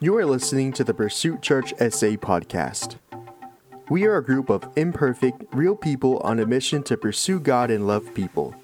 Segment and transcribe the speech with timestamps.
[0.00, 2.98] You are listening to the Pursuit Church SA podcast.
[3.90, 7.84] We are a group of imperfect, real people on a mission to pursue God and
[7.84, 8.54] love people.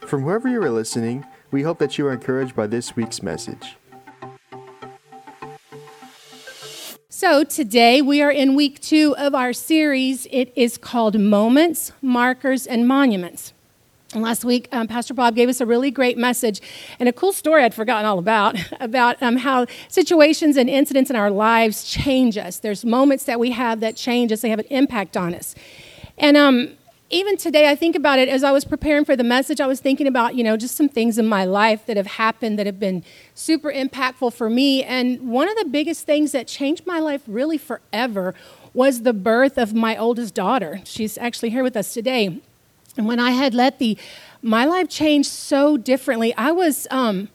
[0.00, 3.76] From wherever you are listening, we hope that you are encouraged by this week's message.
[7.08, 10.26] So, today we are in week two of our series.
[10.32, 13.52] It is called Moments, Markers, and Monuments.
[14.22, 16.60] Last week, um, Pastor Bob gave us a really great message
[16.98, 21.16] and a cool story I'd forgotten all about about um, how situations and incidents in
[21.16, 22.58] our lives change us.
[22.58, 25.54] There's moments that we have that change us, they have an impact on us.
[26.16, 26.76] And um,
[27.10, 29.80] even today, I think about it as I was preparing for the message, I was
[29.80, 32.78] thinking about, you know, just some things in my life that have happened that have
[32.78, 33.02] been
[33.34, 34.84] super impactful for me.
[34.84, 38.34] And one of the biggest things that changed my life really forever
[38.74, 40.82] was the birth of my oldest daughter.
[40.84, 42.42] She's actually here with us today.
[42.98, 43.96] And when I had let the,
[44.42, 46.34] my life change so differently.
[46.34, 47.28] I was, um,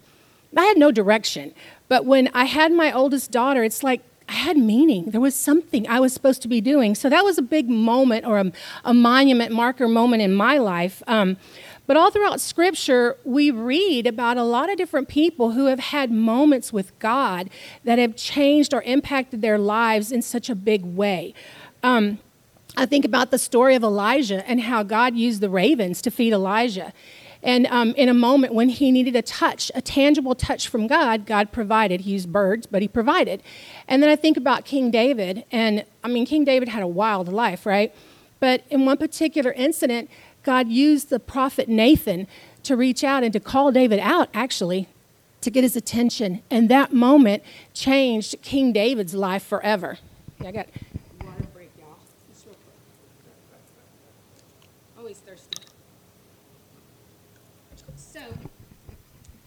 [0.55, 1.53] I had no direction.
[1.87, 5.11] But when I had my oldest daughter, it's like I had meaning.
[5.11, 6.95] There was something I was supposed to be doing.
[6.95, 8.51] So that was a big moment or a,
[8.85, 11.01] a monument marker moment in my life.
[11.07, 11.37] Um,
[11.85, 16.11] but all throughout Scripture, we read about a lot of different people who have had
[16.11, 17.49] moments with God
[17.83, 21.33] that have changed or impacted their lives in such a big way.
[21.83, 22.19] Um,
[22.75, 26.33] I think about the story of Elijah and how God used the ravens to feed
[26.33, 26.91] Elijah.
[27.43, 31.25] And um, in a moment when he needed a touch, a tangible touch from God,
[31.25, 32.01] God provided.
[32.01, 33.43] He used birds, but he provided.
[33.87, 35.43] And then I think about King David.
[35.51, 37.93] And I mean, King David had a wild life, right?
[38.39, 40.09] But in one particular incident,
[40.43, 42.27] God used the prophet Nathan
[42.63, 44.87] to reach out and to call David out, actually,
[45.41, 46.41] to get his attention.
[46.49, 49.97] And that moment changed King David's life forever.
[50.43, 50.67] I got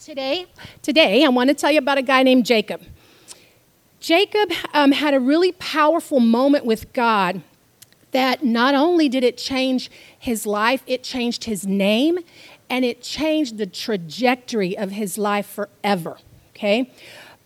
[0.06, 0.46] Today,
[0.82, 2.80] today I want to tell you about a guy named Jacob.
[3.98, 7.42] Jacob um, had a really powerful moment with God
[8.12, 12.20] that not only did it change his life, it changed his name
[12.70, 16.19] and it changed the trajectory of his life forever.
[16.50, 16.88] Okay?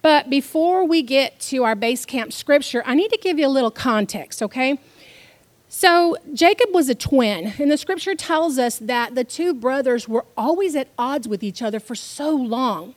[0.02, 3.48] But before we get to our base camp scripture, I need to give you a
[3.48, 4.78] little context, okay?
[5.72, 10.25] So, Jacob was a twin, and the scripture tells us that the two brothers were
[10.36, 12.97] always at odds with each other for so long.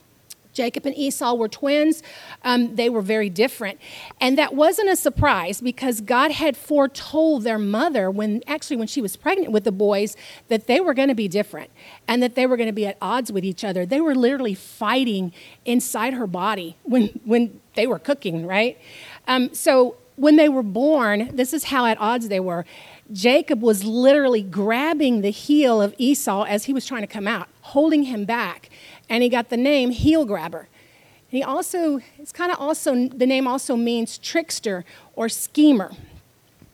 [0.53, 2.01] Jacob and Esau were twins.
[2.43, 3.79] Um, they were very different.
[4.19, 9.01] And that wasn't a surprise because God had foretold their mother, when actually, when she
[9.01, 10.17] was pregnant with the boys,
[10.47, 11.69] that they were going to be different
[12.07, 13.85] and that they were going to be at odds with each other.
[13.85, 15.31] They were literally fighting
[15.63, 18.79] inside her body when, when they were cooking, right?
[19.27, 22.65] Um, so when they were born, this is how at odds they were.
[23.11, 27.47] Jacob was literally grabbing the heel of Esau as he was trying to come out,
[27.61, 28.69] holding him back.
[29.09, 30.67] And he got the name heel grabber.
[31.29, 34.85] he also, it's kind of also, the name also means trickster
[35.15, 35.91] or schemer.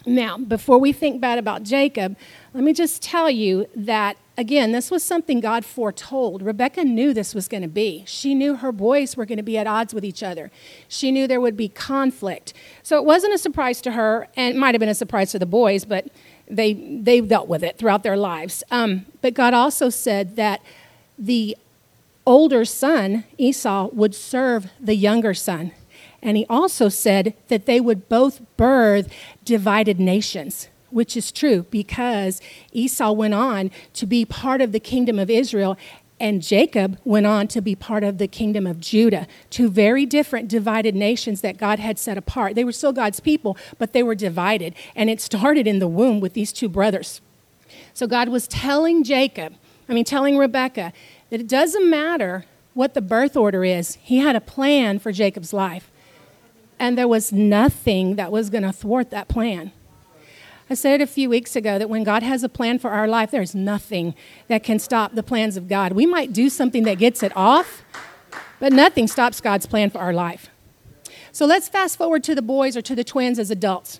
[0.05, 2.15] Now, before we think bad about Jacob,
[2.53, 6.41] let me just tell you that again, this was something God foretold.
[6.41, 8.05] Rebecca knew this was going to be.
[8.07, 10.49] She knew her boys were going to be at odds with each other.
[10.87, 12.53] She knew there would be conflict.
[12.81, 15.39] So it wasn't a surprise to her, and it might have been a surprise to
[15.39, 16.07] the boys, but
[16.47, 18.63] they, they dealt with it throughout their lives.
[18.71, 20.61] Um, but God also said that
[21.17, 21.57] the
[22.25, 25.73] older son, Esau, would serve the younger son.
[26.21, 29.11] And he also said that they would both birth
[29.43, 32.41] divided nations which is true because
[32.71, 35.77] Esau went on to be part of the kingdom of Israel
[36.19, 40.49] and Jacob went on to be part of the kingdom of Judah, two very different
[40.49, 42.55] divided nations that God had set apart.
[42.55, 44.73] They were still God's people, but they were divided.
[44.95, 47.21] And it started in the womb with these two brothers.
[47.93, 49.55] So God was telling Jacob,
[49.87, 50.91] I mean, telling Rebekah,
[51.29, 55.53] that it doesn't matter what the birth order is, He had a plan for Jacob's
[55.53, 55.89] life.
[56.77, 59.71] And there was nothing that was going to thwart that plan.
[60.71, 63.31] I said a few weeks ago that when God has a plan for our life,
[63.31, 64.13] there's nothing
[64.47, 65.93] that can stop the plans of God.
[65.93, 67.83] We might do something that gets it off,
[68.59, 70.49] but nothing stops God's plan for our life.
[71.31, 73.99] So let's fast forward to the boys or to the twins as adults.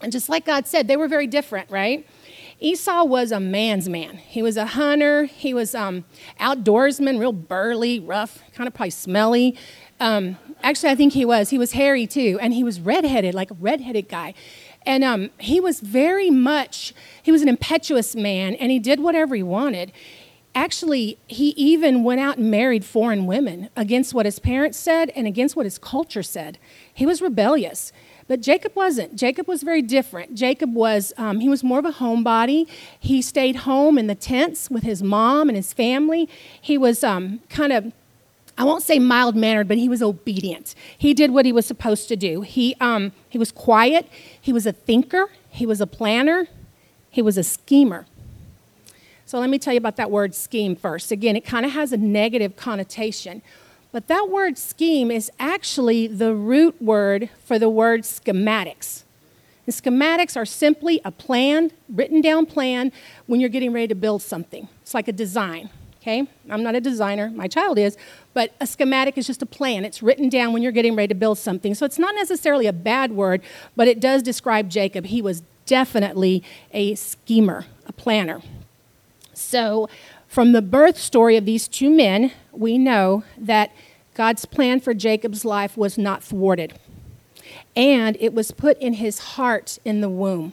[0.00, 2.04] And just like God said, they were very different, right?
[2.58, 4.16] Esau was a man's man.
[4.16, 5.24] He was a hunter.
[5.24, 6.04] He was um,
[6.40, 9.56] outdoorsman, real burly, rough, kind of probably smelly.
[10.00, 11.50] Um, actually, I think he was.
[11.50, 14.34] He was hairy too, and he was redheaded, like a redheaded guy.
[14.86, 19.34] And um, he was very much, he was an impetuous man and he did whatever
[19.34, 19.92] he wanted.
[20.54, 25.26] Actually, he even went out and married foreign women against what his parents said and
[25.26, 26.58] against what his culture said.
[26.92, 27.92] He was rebellious.
[28.28, 29.16] But Jacob wasn't.
[29.16, 30.34] Jacob was very different.
[30.34, 32.68] Jacob was, um, he was more of a homebody.
[32.98, 36.28] He stayed home in the tents with his mom and his family.
[36.60, 37.92] He was um, kind of
[38.58, 40.74] I won't say mild mannered, but he was obedient.
[40.96, 42.42] He did what he was supposed to do.
[42.42, 44.08] He, um, he was quiet,
[44.40, 46.48] he was a thinker, he was a planner,
[47.10, 48.06] he was a schemer.
[49.24, 51.10] So let me tell you about that word scheme first.
[51.10, 53.40] Again, it kind of has a negative connotation,
[53.90, 59.04] but that word scheme is actually the root word for the word schematics.
[59.66, 62.92] And schematics are simply a plan, written down plan,
[63.26, 64.68] when you're getting ready to build something.
[64.82, 65.70] It's like a design.
[66.02, 66.26] Okay?
[66.50, 67.96] I'm not a designer, my child is,
[68.34, 69.84] but a schematic is just a plan.
[69.84, 71.76] It's written down when you're getting ready to build something.
[71.76, 73.40] So it's not necessarily a bad word,
[73.76, 75.06] but it does describe Jacob.
[75.06, 78.42] He was definitely a schemer, a planner.
[79.32, 79.88] So,
[80.26, 83.70] from the birth story of these two men, we know that
[84.14, 86.74] God's plan for Jacob's life was not thwarted.
[87.76, 90.52] And it was put in his heart in the womb.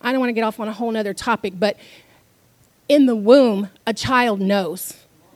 [0.00, 1.76] I don't want to get off on a whole other topic, but
[2.90, 4.94] in the womb, a child knows.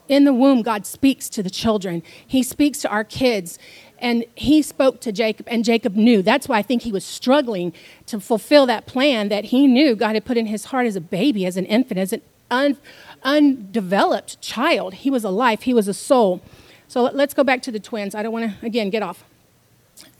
[0.09, 2.03] In the womb, God speaks to the children.
[2.27, 3.57] He speaks to our kids.
[3.97, 6.21] And he spoke to Jacob, and Jacob knew.
[6.21, 7.71] That's why I think he was struggling
[8.07, 11.01] to fulfill that plan that he knew God had put in his heart as a
[11.01, 12.21] baby, as an infant, as an
[12.51, 12.77] un,
[13.23, 14.95] undeveloped child.
[14.95, 16.41] He was a life, he was a soul.
[16.89, 18.13] So let's go back to the twins.
[18.13, 19.23] I don't want to, again, get off.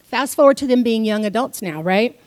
[0.03, 2.17] Fast forward to them being young adults now, right?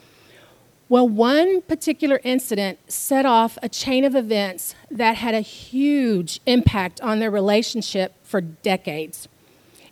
[0.91, 6.99] Well, one particular incident set off a chain of events that had a huge impact
[7.03, 9.29] on their relationship for decades.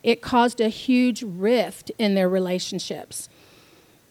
[0.03, 3.29] It caused a huge rift in their relationships.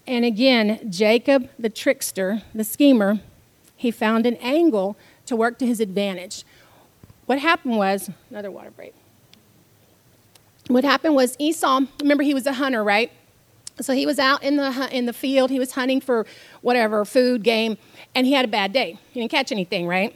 [0.05, 3.19] And again, Jacob, the trickster, the schemer,
[3.75, 4.95] he found an angle
[5.25, 6.43] to work to his advantage.
[7.25, 8.93] What happened was, another water break.
[10.67, 13.11] What happened was Esau, remember he was a hunter, right?
[13.81, 16.25] So he was out in the, in the field, he was hunting for
[16.61, 17.77] whatever, food, game,
[18.13, 18.97] and he had a bad day.
[19.11, 20.15] He didn't catch anything, right?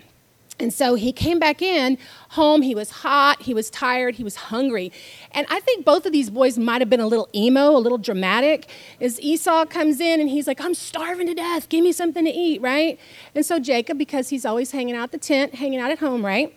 [0.59, 1.97] And so he came back in
[2.31, 2.61] home.
[2.61, 4.91] He was hot, he was tired, he was hungry.
[5.31, 7.97] And I think both of these boys might have been a little emo, a little
[7.97, 8.69] dramatic.
[8.99, 12.31] As Esau comes in and he's like, I'm starving to death, give me something to
[12.31, 12.99] eat, right?
[13.33, 16.53] And so Jacob, because he's always hanging out the tent, hanging out at home, right?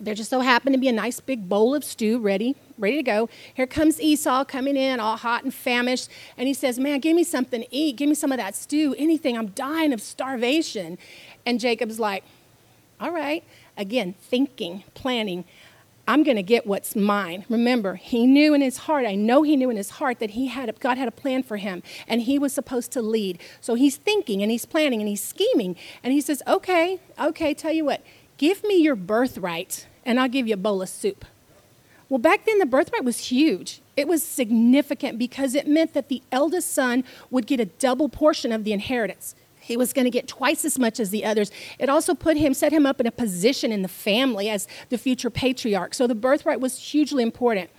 [0.00, 3.02] There just so happened to be a nice big bowl of stew ready, ready to
[3.02, 3.28] go.
[3.54, 7.24] Here comes Esau coming in, all hot and famished, and he says, Man, give me
[7.24, 7.96] something to eat.
[7.96, 9.38] Give me some of that stew, anything.
[9.38, 10.98] I'm dying of starvation.
[11.46, 12.24] And Jacob's like,
[13.00, 13.44] All right.
[13.76, 15.44] Again, thinking, planning.
[16.06, 17.46] I'm going to get what's mine.
[17.48, 20.48] Remember, he knew in his heart, I know he knew in his heart that he
[20.48, 23.38] had God had a plan for him and he was supposed to lead.
[23.62, 27.72] So he's thinking and he's planning and he's scheming and he says, "Okay, okay, tell
[27.72, 28.02] you what.
[28.36, 31.24] Give me your birthright and I'll give you a bowl of soup.
[32.08, 33.80] Well, back then the birthright was huge.
[33.96, 38.52] It was significant because it meant that the eldest son would get a double portion
[38.52, 39.34] of the inheritance.
[39.60, 41.50] He was going to get twice as much as the others.
[41.78, 44.98] It also put him, set him up in a position in the family as the
[44.98, 45.94] future patriarch.
[45.94, 47.70] So the birthright was hugely important.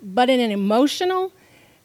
[0.00, 1.32] But in an emotional,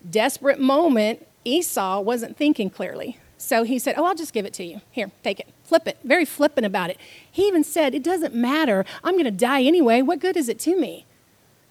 [0.08, 3.18] desperate moment, Esau wasn't thinking clearly.
[3.42, 4.82] So he said, Oh, I'll just give it to you.
[4.92, 5.48] Here, take it.
[5.64, 5.98] Flip it.
[6.04, 6.98] Very flippant about it.
[7.30, 8.86] He even said, It doesn't matter.
[9.04, 10.02] I'm going to die anyway.
[10.02, 11.06] What good is it to me?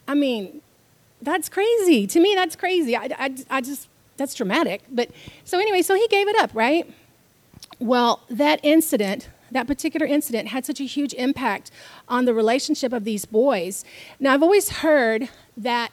[0.08, 0.62] I mean,
[1.22, 2.06] that's crazy.
[2.08, 2.96] To me, that's crazy.
[2.96, 4.82] I, I, I just, that's dramatic.
[4.90, 5.10] But
[5.44, 6.92] so anyway, so he gave it up, right?
[7.78, 11.70] Well, that incident, that particular incident, had such a huge impact
[12.08, 13.84] on the relationship of these boys.
[14.18, 15.92] Now, I've always heard that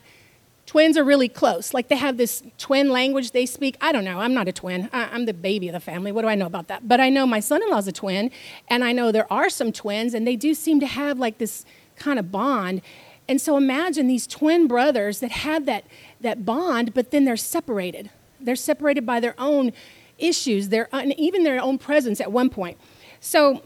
[0.67, 1.73] twins are really close.
[1.73, 3.77] Like they have this twin language they speak.
[3.81, 4.19] I don't know.
[4.19, 4.89] I'm not a twin.
[4.93, 6.11] I, am the baby of the family.
[6.11, 6.87] What do I know about that?
[6.87, 8.29] But I know my son in law's a twin,
[8.67, 11.65] and I know there are some twins, and they do seem to have like this
[11.95, 12.81] kind of bond.
[13.27, 15.85] And so imagine these twin brothers that have that,
[16.21, 18.09] that bond, but then they're separated.
[18.39, 19.71] They're separated by their own
[20.17, 22.77] issues, their, and even their own presence at one point.
[23.19, 23.63] So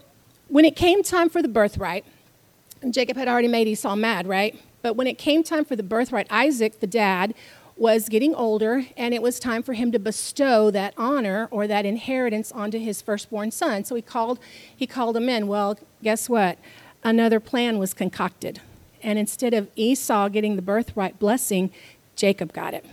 [0.47, 2.05] when it came time for the birthright,
[2.89, 4.59] Jacob had already made Esau mad, right?
[4.81, 7.33] But when it came time for the birthright, Isaac, the dad,
[7.77, 11.85] was getting older, and it was time for him to bestow that honor or that
[11.85, 13.83] inheritance onto his firstborn son.
[13.83, 14.39] So he called,
[14.75, 15.47] he called him in.
[15.47, 16.59] Well, guess what?
[17.03, 18.61] Another plan was concocted.
[19.01, 21.71] And instead of Esau getting the birthright blessing,
[22.15, 22.85] Jacob got it.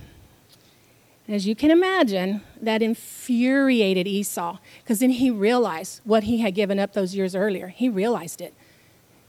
[1.28, 6.78] As you can imagine, that infuriated Esau because then he realized what he had given
[6.78, 7.68] up those years earlier.
[7.68, 8.54] He realized it.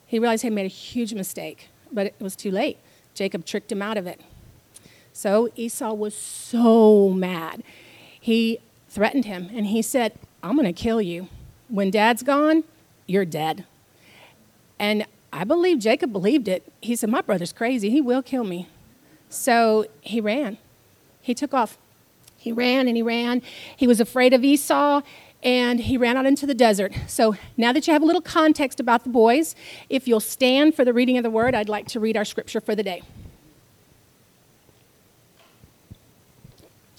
[0.08, 2.78] He realized he made a huge mistake but it was too late.
[3.14, 4.22] Jacob tricked him out of it.
[5.14, 7.64] So Esau was so mad.
[8.20, 11.28] He threatened him and he said, I'm going to kill you.
[11.68, 12.64] When dad's gone,
[13.06, 13.66] you're dead.
[14.80, 16.72] And I believe Jacob believed it.
[16.82, 17.90] He said, My brother's crazy.
[17.90, 18.68] He will kill me.
[19.30, 20.58] So he ran.
[21.22, 21.78] He took off.
[22.38, 23.42] He ran and he ran.
[23.76, 25.02] He was afraid of Esau
[25.42, 26.94] and he ran out into the desert.
[27.08, 29.56] So now that you have a little context about the boys,
[29.90, 32.60] if you'll stand for the reading of the word, I'd like to read our scripture
[32.60, 33.02] for the day.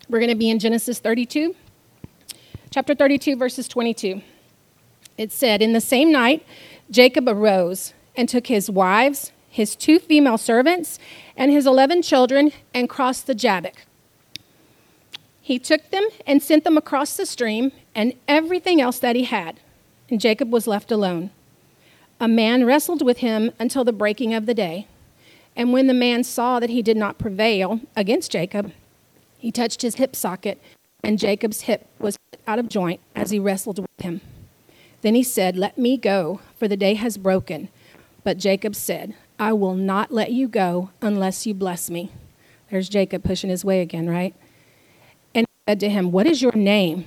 [0.08, 1.54] We're going to be in Genesis 32,
[2.70, 4.22] chapter 32, verses 22.
[5.16, 6.44] It said, In the same night,
[6.90, 10.98] Jacob arose and took his wives, his two female servants,
[11.36, 13.84] and his 11 children and crossed the Jabbok.
[15.40, 19.60] He took them and sent them across the stream and everything else that he had,
[20.08, 21.30] and Jacob was left alone.
[22.20, 24.86] A man wrestled with him until the breaking of the day.
[25.56, 28.72] And when the man saw that he did not prevail against Jacob,
[29.38, 30.60] he touched his hip socket,
[31.02, 34.20] and Jacob's hip was out of joint as he wrestled with him.
[35.02, 37.68] Then he said, Let me go, for the day has broken.
[38.22, 42.10] But Jacob said, I will not let you go unless you bless me.
[42.70, 44.34] There's Jacob pushing his way again, right?
[45.34, 47.06] And he said to him, What is your name?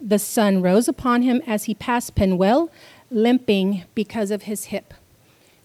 [0.00, 2.70] The sun rose upon him as he passed Penuel,
[3.10, 4.94] limping because of his hip.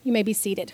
[0.03, 0.73] You may be seated.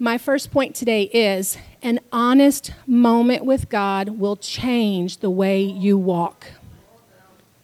[0.00, 5.98] My first point today is an honest moment with God will change the way you
[5.98, 6.52] walk.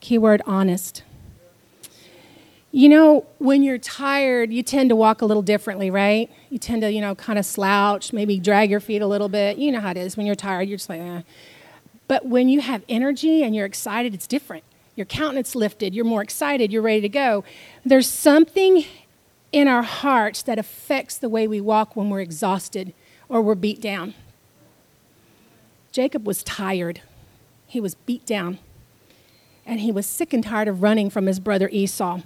[0.01, 1.03] Keyword honest.
[2.73, 6.29] You know, when you're tired, you tend to walk a little differently, right?
[6.51, 9.57] You tend to, you know, kind of slouch, maybe drag your feet a little bit.
[9.59, 10.17] You know how it is.
[10.17, 11.23] When you're tired, you're just like, eh.
[12.07, 14.65] But when you have energy and you're excited, it's different.
[14.97, 17.45] Your countenance lifted, you're more excited, you're ready to go.
[17.85, 18.85] There's something
[19.51, 22.93] in our hearts that affects the way we walk when we're exhausted
[23.29, 24.15] or we're beat down.
[25.91, 27.01] Jacob was tired,
[27.67, 28.59] he was beat down,
[29.65, 32.21] and he was sick and tired of running from his brother Esau.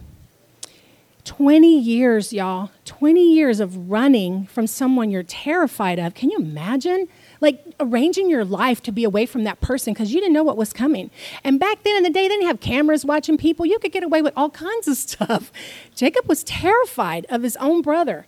[1.24, 6.14] 20 years, y'all, 20 years of running from someone you're terrified of.
[6.14, 7.06] Can you imagine?
[7.40, 10.56] Like arranging your life to be away from that person because you didn't know what
[10.56, 11.10] was coming.
[11.44, 13.66] And back then in the day, they didn't have cameras watching people.
[13.66, 15.52] You could get away with all kinds of stuff.
[15.94, 18.26] Jacob was terrified of his own brother,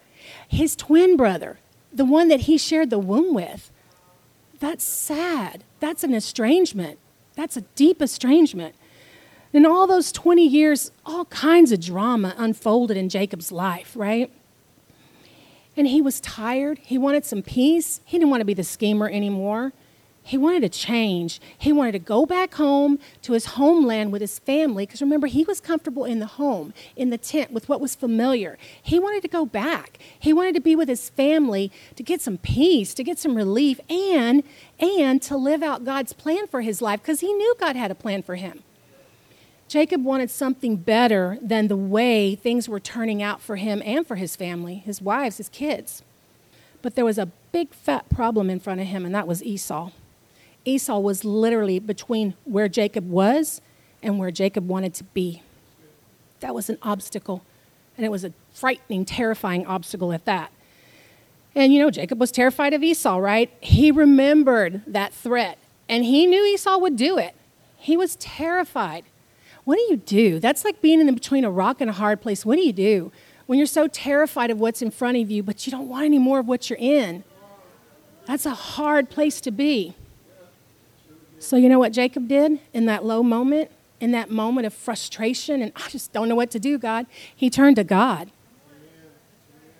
[0.48, 1.58] his twin brother,
[1.92, 3.70] the one that he shared the womb with.
[4.60, 5.64] That's sad.
[5.80, 6.98] That's an estrangement.
[7.34, 8.74] That's a deep estrangement.
[9.52, 14.30] In all those 20 years, all kinds of drama unfolded in Jacob's life, right?
[15.76, 16.78] And he was tired.
[16.82, 18.00] He wanted some peace.
[18.04, 19.72] He didn't want to be the schemer anymore.
[20.22, 21.40] He wanted to change.
[21.58, 25.44] He wanted to go back home to his homeland with his family because remember, he
[25.44, 28.58] was comfortable in the home, in the tent, with what was familiar.
[28.82, 29.98] He wanted to go back.
[30.18, 33.80] He wanted to be with his family to get some peace, to get some relief,
[33.88, 34.44] and,
[34.78, 37.94] and to live out God's plan for his life because he knew God had a
[37.94, 38.62] plan for him.
[39.70, 44.16] Jacob wanted something better than the way things were turning out for him and for
[44.16, 46.02] his family, his wives, his kids.
[46.82, 49.92] But there was a big fat problem in front of him, and that was Esau.
[50.64, 53.60] Esau was literally between where Jacob was
[54.02, 55.40] and where Jacob wanted to be.
[56.40, 57.44] That was an obstacle,
[57.96, 60.50] and it was a frightening, terrifying obstacle at that.
[61.54, 63.52] And you know, Jacob was terrified of Esau, right?
[63.60, 65.58] He remembered that threat,
[65.88, 67.36] and he knew Esau would do it.
[67.76, 69.04] He was terrified.
[69.70, 70.40] What do you do?
[70.40, 72.44] That's like being in between a rock and a hard place.
[72.44, 73.12] What do you do
[73.46, 76.18] when you're so terrified of what's in front of you, but you don't want any
[76.18, 77.22] more of what you're in?
[78.26, 79.94] That's a hard place to be.
[81.38, 85.62] So, you know what Jacob did in that low moment, in that moment of frustration,
[85.62, 87.06] and I just don't know what to do, God?
[87.32, 88.32] He turned to God.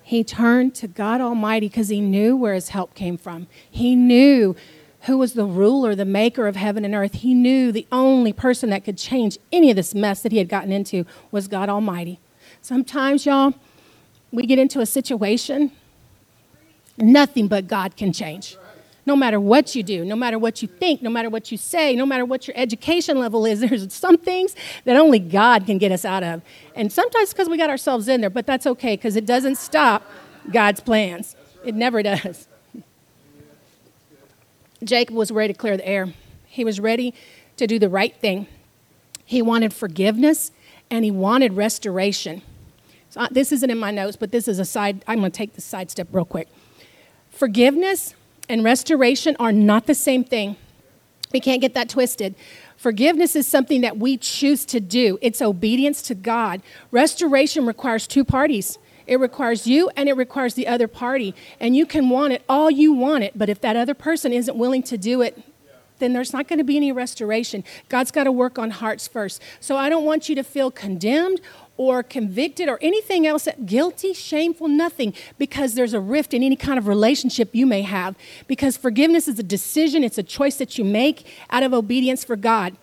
[0.03, 3.47] He turned to God Almighty because he knew where his help came from.
[3.69, 4.55] He knew
[5.03, 8.69] who was the ruler, the maker of heaven and earth, he knew the only person
[8.69, 12.19] that could change any of this mess that he had gotten into was God Almighty.
[12.61, 13.53] Sometimes, y'all,
[14.31, 15.71] we get into a situation,
[16.97, 18.57] nothing but God can change.
[19.03, 21.95] No matter what you do, no matter what you think, no matter what you say,
[21.95, 24.55] no matter what your education level is, there's some things
[24.85, 26.43] that only God can get us out of.
[26.75, 30.03] And sometimes because we got ourselves in there, but that's okay because it doesn't stop
[30.51, 31.35] God's plans.
[31.65, 32.47] It never does.
[34.83, 36.13] Jacob was ready to clear the air.
[36.45, 37.13] He was ready
[37.57, 38.47] to do the right thing.
[39.25, 40.51] He wanted forgiveness
[40.89, 42.41] and he wanted restoration.
[43.09, 45.03] So uh, this isn't in my notes, but this is a side.
[45.07, 46.47] I'm going to take the side step real quick.
[47.29, 48.15] Forgiveness
[48.49, 50.55] and restoration are not the same thing.
[51.31, 52.35] We can't get that twisted.
[52.75, 56.61] Forgiveness is something that we choose to do, it's obedience to God.
[56.89, 58.77] Restoration requires two parties.
[59.11, 61.35] It requires you and it requires the other party.
[61.59, 64.57] And you can want it all you want it, but if that other person isn't
[64.57, 65.37] willing to do it,
[65.99, 67.65] then there's not going to be any restoration.
[67.89, 69.41] God's got to work on hearts first.
[69.59, 71.41] So I don't want you to feel condemned
[71.75, 76.79] or convicted or anything else guilty, shameful, nothing, because there's a rift in any kind
[76.79, 78.15] of relationship you may have.
[78.47, 82.37] Because forgiveness is a decision, it's a choice that you make out of obedience for
[82.37, 82.77] God.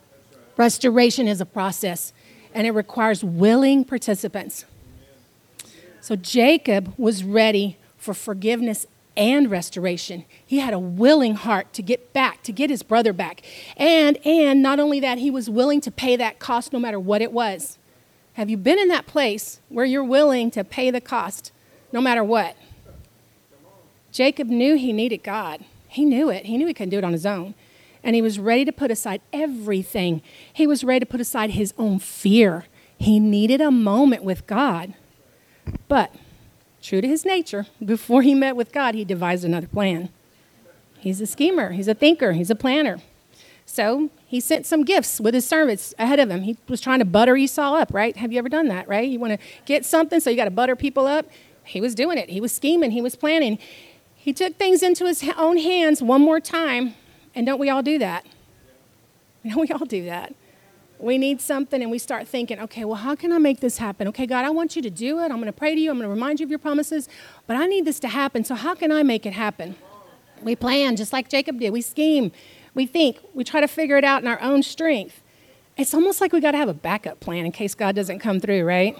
[0.58, 2.12] Restoration is a process,
[2.52, 4.66] and it requires willing participants.
[6.08, 10.24] So Jacob was ready for forgiveness and restoration.
[10.46, 13.42] He had a willing heart to get back, to get his brother back.
[13.76, 17.20] And and not only that, he was willing to pay that cost no matter what
[17.20, 17.76] it was.
[18.32, 21.52] Have you been in that place where you're willing to pay the cost
[21.92, 22.56] no matter what?
[24.10, 25.62] Jacob knew he needed God.
[25.88, 26.46] He knew it.
[26.46, 27.52] He knew he couldn't do it on his own.
[28.02, 30.22] And he was ready to put aside everything.
[30.50, 32.64] He was ready to put aside his own fear.
[32.96, 34.94] He needed a moment with God.
[35.88, 36.14] But,
[36.82, 40.10] true to his nature, before he met with God, he devised another plan.
[40.98, 42.98] He's a schemer, he's a thinker, he's a planner.
[43.64, 46.42] So he sent some gifts with his servants ahead of him.
[46.42, 48.16] He was trying to butter Esau up, right?
[48.16, 49.08] Have you ever done that, right?
[49.08, 51.26] You want to get something, so you got to butter people up.
[51.64, 52.30] He was doing it.
[52.30, 52.92] He was scheming.
[52.92, 53.58] He was planning.
[54.14, 56.94] He took things into his own hands one more time.
[57.34, 58.26] And don't we all do that?
[59.44, 60.34] Don't we all do that?
[60.98, 64.08] We need something and we start thinking, okay, well, how can I make this happen?
[64.08, 65.26] Okay, God, I want you to do it.
[65.26, 65.90] I'm going to pray to you.
[65.90, 67.08] I'm going to remind you of your promises.
[67.46, 68.44] But I need this to happen.
[68.44, 69.76] So how can I make it happen?
[70.42, 71.70] We plan just like Jacob did.
[71.72, 72.32] We scheme
[72.78, 75.20] we think, we try to figure it out in our own strength.
[75.76, 78.38] It's almost like we got to have a backup plan in case God doesn't come
[78.38, 78.96] through, right?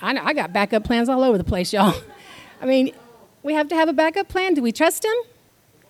[0.00, 1.94] I know I got backup plans all over the place, y'all.
[2.62, 2.94] I mean,
[3.42, 4.54] we have to have a backup plan.
[4.54, 5.12] Do we trust Him?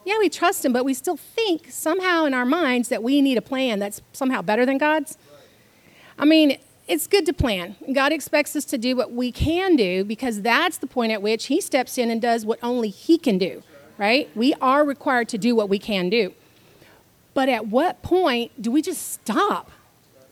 [0.04, 3.38] Yeah, we trust Him, but we still think somehow in our minds that we need
[3.38, 5.16] a plan that's somehow better than God's.
[6.18, 7.76] I mean, it's good to plan.
[7.92, 11.46] God expects us to do what we can do because that's the point at which
[11.46, 13.62] He steps in and does what only He can do,
[13.96, 14.28] right?
[14.36, 16.34] We are required to do what we can do.
[17.32, 19.70] But at what point do we just stop?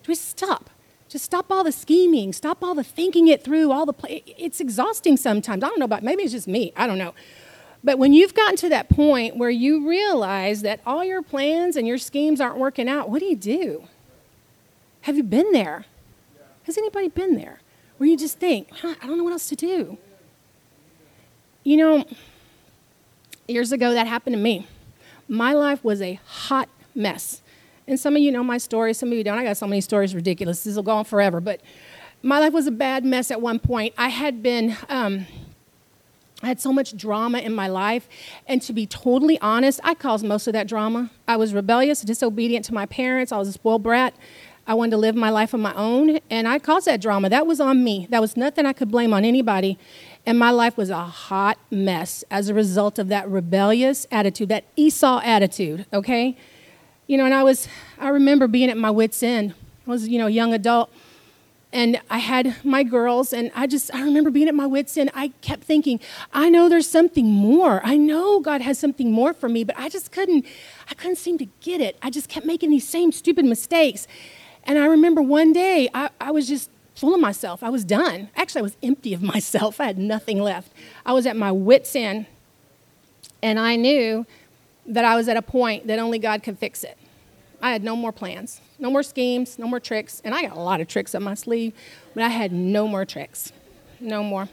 [0.02, 0.70] Do we stop?
[1.08, 4.22] Just stop all the scheming, stop all the thinking it through, all the play.
[4.38, 5.62] It's exhausting sometimes.
[5.62, 6.72] I don't know about maybe it's just me.
[6.76, 7.12] I don't know.
[7.84, 11.86] But when you've gotten to that point where you realize that all your plans and
[11.86, 13.84] your schemes aren't working out, what do you do?
[15.02, 15.84] Have you been there?
[16.64, 17.60] Has anybody been there?
[17.98, 19.98] Where you just think, huh, I don't know what else to do.
[21.64, 22.04] You know,
[23.48, 24.66] years ago that happened to me.
[25.28, 27.42] My life was a hot mess.
[27.88, 29.38] And some of you know my story, some of you don't.
[29.38, 30.62] I got so many stories ridiculous.
[30.62, 31.40] This will go on forever.
[31.40, 31.60] But
[32.22, 33.92] my life was a bad mess at one point.
[33.98, 34.76] I had been.
[34.88, 35.26] Um,
[36.42, 38.08] I had so much drama in my life.
[38.46, 41.10] And to be totally honest, I caused most of that drama.
[41.28, 43.32] I was rebellious, disobedient to my parents.
[43.32, 44.14] I was a spoiled brat.
[44.66, 46.18] I wanted to live my life on my own.
[46.30, 47.28] And I caused that drama.
[47.28, 48.06] That was on me.
[48.10, 49.78] That was nothing I could blame on anybody.
[50.24, 54.64] And my life was a hot mess as a result of that rebellious attitude, that
[54.76, 56.36] Esau attitude, okay?
[57.06, 59.54] you know, and I was, I remember being at my wits' end.
[59.86, 60.90] I was, you know, a young adult,
[61.72, 65.10] and I had my girls, and I just, I remember being at my wits' end.
[65.14, 66.00] I kept thinking,
[66.32, 67.80] I know there's something more.
[67.82, 70.44] I know God has something more for me, but I just couldn't,
[70.90, 71.96] I couldn't seem to get it.
[72.02, 74.06] I just kept making these same stupid mistakes.
[74.64, 77.62] And I remember one day, I, I was just full of myself.
[77.62, 78.28] I was done.
[78.36, 79.80] Actually, I was empty of myself.
[79.80, 80.72] I had nothing left.
[81.06, 82.26] I was at my wits' end,
[83.42, 84.26] and I knew
[84.86, 86.98] that I was at a point that only God could fix it.
[87.62, 90.20] I had no more plans, no more schemes, no more tricks.
[90.24, 91.72] And I got a lot of tricks up my sleeve,
[92.12, 93.52] but I had no more tricks.
[94.00, 94.48] No more.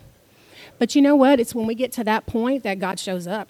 [0.77, 1.39] But you know what?
[1.39, 3.49] It's when we get to that point that God shows up.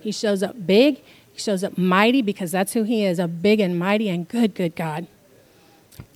[0.00, 3.60] He shows up big, He shows up mighty because that's who He is a big
[3.60, 5.06] and mighty and good, good God.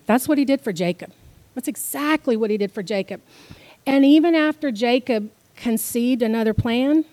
[0.07, 1.12] That's what He did for Jacob.
[1.55, 3.20] That's exactly what He did for Jacob.
[3.87, 7.05] And even after Jacob conceived another plan,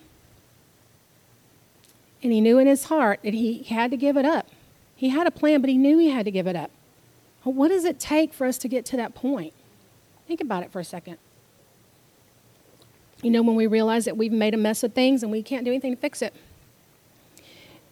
[2.24, 4.48] and he knew in his heart that he had to give it up.
[5.02, 6.70] He had a plan, but he knew he had to give it up.
[7.42, 9.52] What does it take for us to get to that point?
[10.28, 11.18] Think about it for a second.
[13.24, 15.66] You know, when we realize that we've made a mess of things and we can't
[15.66, 16.36] do anything to fix it,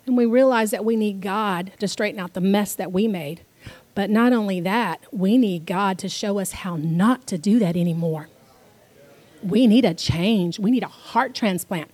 [0.06, 3.41] and we realize that we need God to straighten out the mess that we made.
[3.95, 7.76] But not only that, we need God to show us how not to do that
[7.76, 8.30] anymore.
[9.41, 11.89] We need a change, we need a heart transplant.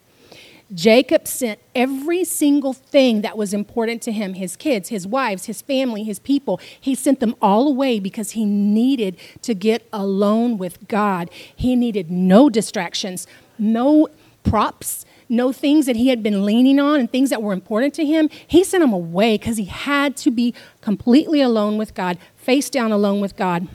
[0.73, 5.61] Jacob sent every single thing that was important to him his kids, his wives, his
[5.61, 6.59] family, his people.
[6.79, 11.29] He sent them all away because he needed to get alone with God.
[11.55, 13.27] He needed no distractions,
[13.59, 14.07] no
[14.43, 18.05] props, no things that he had been leaning on and things that were important to
[18.05, 18.29] him.
[18.47, 22.91] He sent them away because he had to be completely alone with God, face down
[22.91, 23.67] alone with God.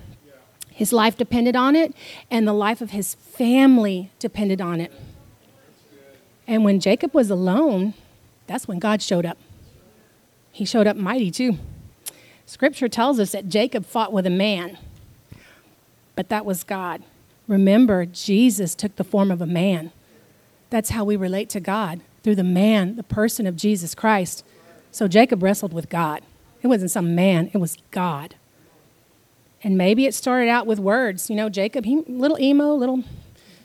[0.71, 1.95] His life depended on it,
[2.31, 4.93] and the life of his family depended on it.
[6.51, 7.95] And when Jacob was alone,
[8.49, 9.39] that's when God showed up.
[10.51, 11.59] He showed up mighty too.
[12.45, 14.77] Scripture tells us that Jacob fought with a man,
[16.17, 17.05] but that was God.
[17.47, 19.93] Remember, Jesus took the form of a man.
[20.71, 24.45] That's how we relate to God through the man, the person of Jesus Christ.
[24.91, 26.21] So Jacob wrestled with God.
[26.63, 28.35] It wasn't some man, it was God.
[29.63, 31.31] And maybe it started out with words.
[31.31, 33.05] You know, Jacob, he little emo, little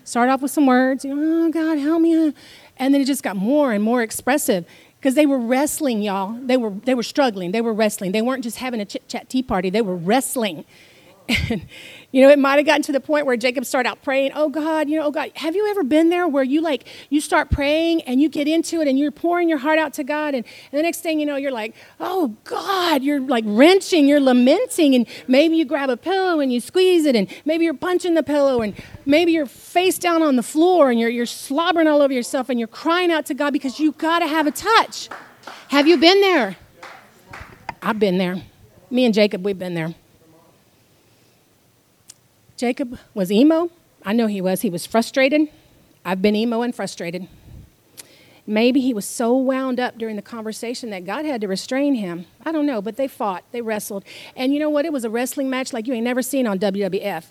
[0.06, 2.34] started off with some words, you know, oh God, help me.
[2.78, 4.66] And then it just got more and more expressive
[5.00, 6.34] because they were wrestling, y'all.
[6.42, 7.52] They were they were struggling.
[7.52, 8.12] They were wrestling.
[8.12, 9.70] They weren't just having a chit chat tea party.
[9.70, 10.66] They were wrestling.
[11.50, 11.68] And,
[12.16, 14.48] you know, it might have gotten to the point where Jacob started out praying, Oh
[14.48, 17.52] God, you know, oh God, have you ever been there where you like, you start
[17.52, 20.46] praying and you get into it and you're pouring your heart out to God and,
[20.72, 24.96] and the next thing you know, you're like, Oh God, you're like wrenching, you're lamenting
[24.96, 28.24] and maybe you grab a pillow and you squeeze it and maybe you're punching the
[28.24, 32.14] pillow and maybe you're face down on the floor and you're, you're slobbering all over
[32.14, 35.10] yourself and you're crying out to God because you got to have a touch.
[35.68, 36.56] Have you been there?
[37.82, 38.42] I've been there.
[38.90, 39.94] Me and Jacob, we've been there.
[42.58, 43.70] Jacob was emo.
[44.04, 44.62] I know he was.
[44.62, 45.50] He was frustrated.
[46.04, 47.28] I've been emo and frustrated.
[48.48, 52.28] Maybe he was so wound up during the conversation that God had to restrain him.
[52.46, 54.04] I don't know, but they fought, they wrestled.
[54.36, 54.86] And you know what?
[54.86, 57.26] It was a wrestling match like you ain't never seen on WWF.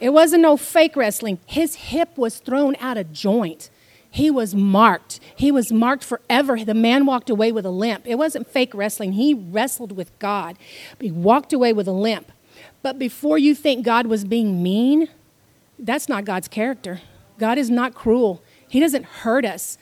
[0.00, 1.38] It wasn't no fake wrestling.
[1.46, 3.70] His hip was thrown out of joint.
[4.10, 5.20] He was marked.
[5.36, 6.64] He was marked forever.
[6.64, 8.02] The man walked away with a limp.
[8.06, 9.12] It wasn't fake wrestling.
[9.12, 10.56] He wrestled with God.
[10.98, 12.32] He walked away with a limp.
[12.82, 15.08] But before you think God was being mean,
[15.78, 17.00] that's not God's character.
[17.38, 18.42] God is not cruel.
[18.68, 19.78] He doesn't hurt us,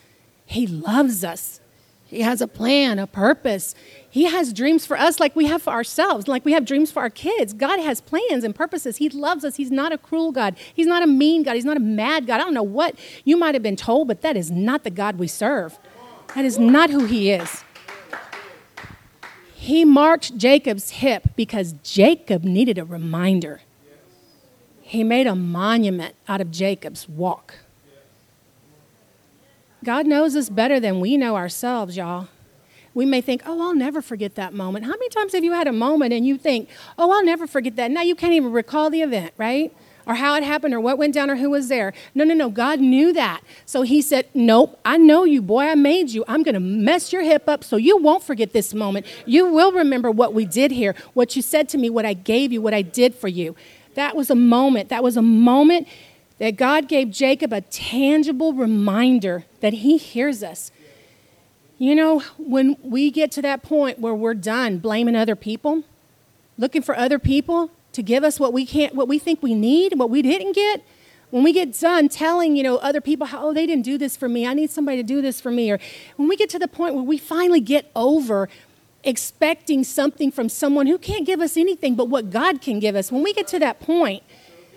[0.46, 1.60] He loves us.
[2.08, 3.74] He has a plan, a purpose.
[4.08, 7.00] He has dreams for us like we have for ourselves, like we have dreams for
[7.00, 7.52] our kids.
[7.52, 8.96] God has plans and purposes.
[8.96, 9.56] He loves us.
[9.56, 10.56] He's not a cruel God.
[10.72, 11.56] He's not a mean God.
[11.56, 12.40] He's not a mad God.
[12.40, 15.18] I don't know what you might have been told, but that is not the God
[15.18, 15.78] we serve.
[16.34, 17.62] That is not who He is.
[19.60, 23.60] He marked Jacob's hip because Jacob needed a reminder.
[24.80, 27.56] He made a monument out of Jacob's walk.
[29.82, 32.28] God knows us better than we know ourselves, y'all.
[32.94, 34.84] We may think, oh, I'll never forget that moment.
[34.84, 37.74] How many times have you had a moment and you think, oh, I'll never forget
[37.74, 37.90] that?
[37.90, 39.74] Now you can't even recall the event, right?
[40.08, 41.92] Or how it happened or what went down or who was there.
[42.14, 42.48] No, no, no.
[42.48, 43.42] God knew that.
[43.66, 45.64] So he said, Nope, I know you, boy.
[45.64, 46.24] I made you.
[46.26, 49.04] I'm going to mess your hip up so you won't forget this moment.
[49.26, 52.50] You will remember what we did here, what you said to me, what I gave
[52.52, 53.54] you, what I did for you.
[53.94, 54.88] That was a moment.
[54.88, 55.86] That was a moment
[56.38, 60.72] that God gave Jacob a tangible reminder that he hears us.
[61.76, 65.84] You know, when we get to that point where we're done blaming other people,
[66.56, 69.98] looking for other people to give us what we can't, what we think we need,
[69.98, 70.82] what we didn't get,
[71.30, 74.16] when we get done telling you know other people how oh they didn't do this
[74.16, 74.46] for me.
[74.46, 75.78] I need somebody to do this for me or
[76.16, 78.48] when we get to the point where we finally get over
[79.04, 83.12] expecting something from someone who can't give us anything but what god can give us
[83.12, 84.24] when we get to that point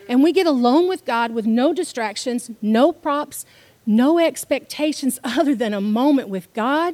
[0.08, 3.44] and we get alone with god with no distractions no props
[3.84, 6.94] no expectations other than a moment with god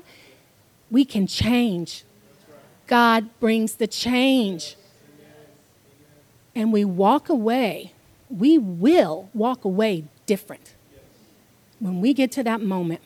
[0.89, 2.03] we can change.
[2.87, 4.77] God brings the change
[6.57, 7.93] and we walk away,
[8.31, 10.73] we will walk away different
[11.79, 12.99] when we get to that moment.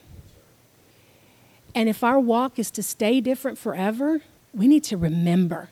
[1.75, 4.21] And if our walk is to stay different forever,
[4.53, 5.69] we need to remember.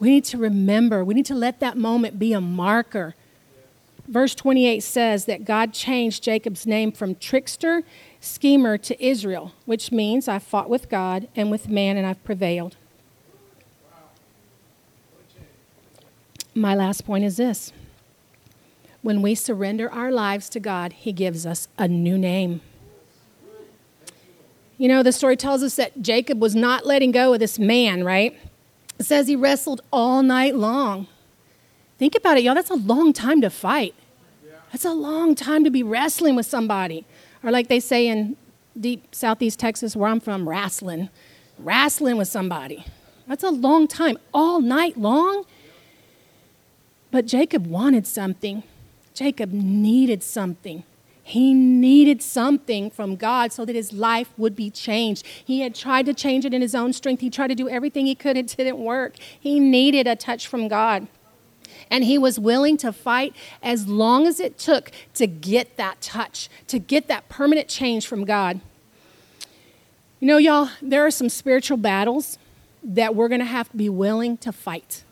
[0.00, 1.04] We need to remember.
[1.04, 3.14] We need to let that moment be a marker.
[4.08, 7.84] Verse 28 says that God changed Jacob's name from trickster,
[8.20, 12.74] schemer to Israel, which means I fought with God and with man and I've prevailed.
[16.56, 17.70] My last point is this
[19.02, 22.62] when we surrender our lives to God, He gives us a new name.
[24.78, 28.04] You know, the story tells us that Jacob was not letting go of this man,
[28.04, 28.38] right?
[28.98, 31.06] It says he wrestled all night long.
[31.98, 32.54] Think about it, y'all.
[32.54, 33.94] That's a long time to fight.
[34.72, 37.06] That's a long time to be wrestling with somebody.
[37.42, 38.36] Or, like they say in
[38.78, 41.10] deep southeast Texas, where I'm from, wrestling.
[41.58, 42.84] Wrestling with somebody.
[43.26, 44.18] That's a long time.
[44.34, 45.44] All night long?
[47.16, 48.62] But Jacob wanted something.
[49.14, 50.82] Jacob needed something.
[51.22, 55.24] He needed something from God so that his life would be changed.
[55.24, 57.22] He had tried to change it in his own strength.
[57.22, 59.14] He tried to do everything he could, it didn't work.
[59.40, 61.06] He needed a touch from God.
[61.90, 66.50] And he was willing to fight as long as it took to get that touch,
[66.66, 68.60] to get that permanent change from God.
[70.20, 72.36] You know, y'all, there are some spiritual battles
[72.84, 75.02] that we're going to have to be willing to fight.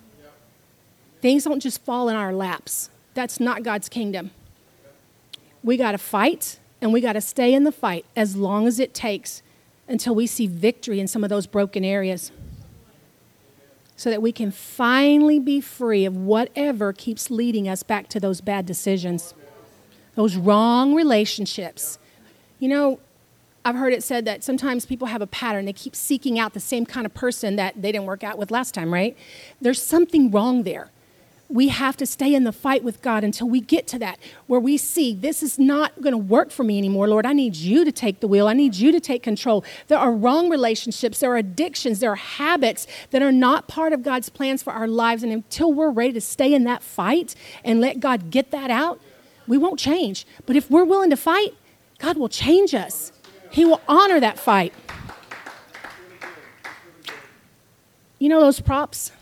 [1.25, 2.91] Things don't just fall in our laps.
[3.15, 4.31] That's not God's kingdom.
[5.63, 8.79] We got to fight and we got to stay in the fight as long as
[8.79, 9.43] it takes
[9.89, 12.31] until we see victory in some of those broken areas.
[13.97, 18.43] so that we can finally be free of whatever keeps leading us back to those
[18.43, 19.33] bad decisions,
[20.17, 21.99] those wrong relationships.
[22.59, 23.01] You know,
[23.65, 25.65] I've heard it said that sometimes people have a pattern.
[25.65, 28.51] They keep seeking out the same kind of person that they didn't work out with
[28.51, 29.17] last time, right?
[29.59, 30.91] There's something wrong there.
[31.55, 34.59] We have to stay in the fight with God until we get to that where
[34.59, 37.07] we see this is not going to work for me anymore.
[37.07, 38.49] Lord, I need you to take the wheel.
[38.49, 39.65] I need you to take control.
[39.87, 44.03] There are wrong relationships, there are addictions, there are habits that are not part of
[44.03, 45.23] God's plans for our lives.
[45.23, 49.01] And until we're ready to stay in that fight and let God get that out,
[49.47, 50.27] we won't change.
[50.47, 51.55] But if we're willing to fight,
[52.01, 53.13] God will change us.
[53.53, 54.75] He will honor that fight.
[58.19, 59.13] You know those props?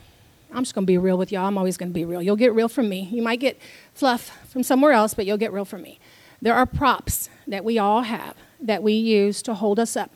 [0.54, 1.46] I'm just going to be real with y'all.
[1.46, 2.22] I'm always going to be real.
[2.22, 3.08] You'll get real from me.
[3.10, 3.58] You might get
[3.94, 5.98] fluff from somewhere else, but you'll get real from me.
[6.40, 10.10] There are props that we all have that we use to hold us up.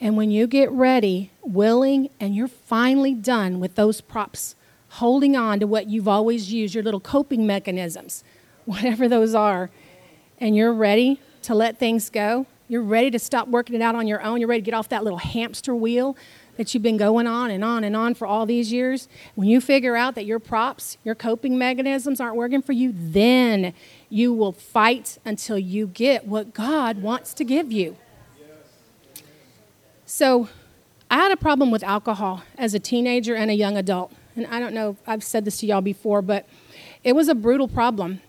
[0.00, 4.54] And when you get ready, willing, and you're finally done with those props,
[4.88, 8.24] holding on to what you've always used, your little coping mechanisms,
[8.64, 9.70] whatever those are,
[10.38, 14.08] and you're ready to let things go, you're ready to stop working it out on
[14.08, 14.40] your own.
[14.40, 16.16] You're ready to get off that little hamster wheel
[16.56, 19.08] that you've been going on and on and on for all these years.
[19.34, 23.74] When you figure out that your props, your coping mechanisms aren't working for you, then
[24.08, 27.96] you will fight until you get what God wants to give you.
[30.06, 30.48] So,
[31.10, 34.12] I had a problem with alcohol as a teenager and a young adult.
[34.34, 36.48] And I don't know, I've said this to y'all before, but
[37.04, 38.20] it was a brutal problem.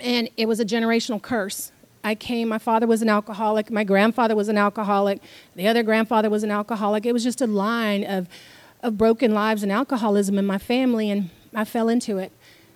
[0.00, 1.72] And it was a generational curse.
[2.04, 5.20] I came, my father was an alcoholic, my grandfather was an alcoholic,
[5.54, 7.06] the other grandfather was an alcoholic.
[7.06, 8.28] It was just a line of,
[8.82, 12.32] of broken lives and alcoholism in my family, and I fell into it.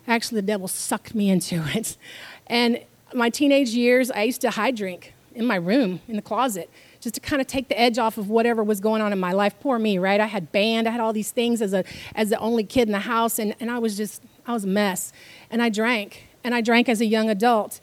[0.07, 1.97] Actually, the devil sucked me into it.
[2.47, 2.81] And
[3.13, 7.15] my teenage years, I used to hide drink in my room, in the closet, just
[7.15, 9.53] to kind of take the edge off of whatever was going on in my life.
[9.59, 10.19] Poor me, right?
[10.19, 11.83] I had band, I had all these things as, a,
[12.15, 14.67] as the only kid in the house, and, and I was just, I was a
[14.67, 15.13] mess.
[15.51, 17.79] And I drank, and I drank as a young adult.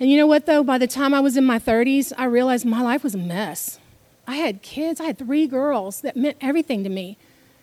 [0.00, 0.64] And you know what, though?
[0.64, 3.78] By the time I was in my 30s, I realized my life was a mess.
[4.26, 7.18] I had kids, I had three girls that meant everything to me.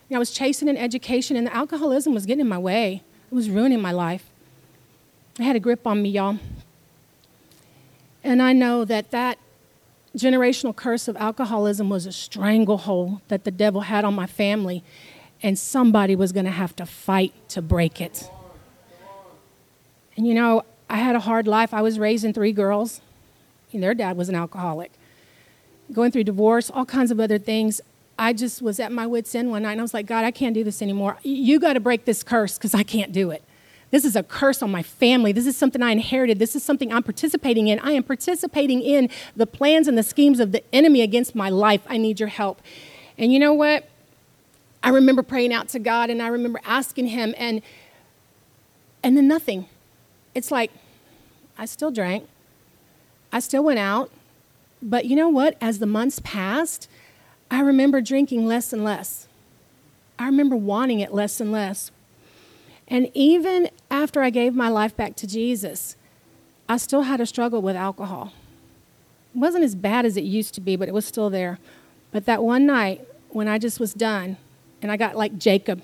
[0.08, 3.02] Know, I was chasing an education, and the alcoholism was getting in my way.
[3.30, 4.24] It was ruining my life.
[5.38, 6.38] It had a grip on me, y'all.
[8.24, 9.38] And I know that that
[10.16, 14.82] generational curse of alcoholism was a stranglehold that the devil had on my family,
[15.42, 18.30] and somebody was going to have to fight to break it.
[20.16, 21.74] And you know, I had a hard life.
[21.74, 23.00] I was raising three girls,
[23.72, 24.92] and their dad was an alcoholic.
[25.92, 27.80] Going through divorce, all kinds of other things.
[28.18, 30.30] I just was at my wits' end one night, and I was like, God, I
[30.30, 31.18] can't do this anymore.
[31.22, 33.42] You got to break this curse because I can't do it.
[33.90, 35.32] This is a curse on my family.
[35.32, 36.38] This is something I inherited.
[36.38, 37.78] This is something I'm participating in.
[37.78, 41.82] I am participating in the plans and the schemes of the enemy against my life.
[41.88, 42.60] I need your help.
[43.16, 43.88] And you know what?
[44.82, 47.62] I remember praying out to God and I remember asking him and
[49.02, 49.66] and then nothing
[50.34, 50.70] it's like
[51.56, 52.28] I still drank,
[53.32, 54.10] I still went out,
[54.80, 55.56] but you know what?
[55.60, 56.88] As the months passed,
[57.50, 59.26] I remember drinking less and less.
[60.18, 61.90] I remember wanting it less and less.
[62.86, 65.96] And even after I gave my life back to Jesus,
[66.68, 68.32] I still had a struggle with alcohol.
[69.34, 71.58] It wasn't as bad as it used to be, but it was still there.
[72.10, 74.38] But that one night when I just was done,
[74.80, 75.82] and I got like Jacob,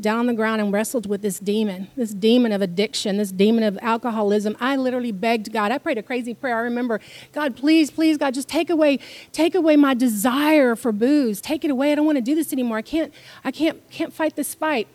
[0.00, 3.64] down on the ground and wrestled with this demon, this demon of addiction, this demon
[3.64, 4.56] of alcoholism.
[4.60, 5.72] I literally begged God.
[5.72, 6.56] I prayed a crazy prayer.
[6.56, 7.00] I remember,
[7.32, 8.98] God, please, please, God, just take away,
[9.32, 11.40] take away my desire for booze.
[11.40, 11.92] Take it away.
[11.92, 12.78] I don't want to do this anymore.
[12.78, 13.12] I can't,
[13.44, 14.88] I can't, can't fight this fight.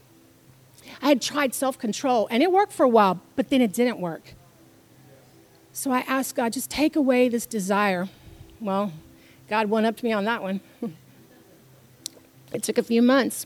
[1.01, 4.35] I had tried self-control and it worked for a while, but then it didn't work.
[5.73, 8.09] So I asked God, just take away this desire.
[8.59, 8.91] Well,
[9.49, 10.61] God went up to me on that one.
[12.53, 13.45] it took a few months.